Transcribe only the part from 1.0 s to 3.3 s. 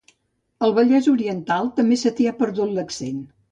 oriental també se t'hi ha perdut l'accent